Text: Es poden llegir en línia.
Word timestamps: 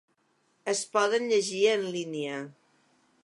Es 0.71 0.81
poden 0.95 1.29
llegir 1.33 1.61
en 1.73 1.85
línia. 1.97 2.43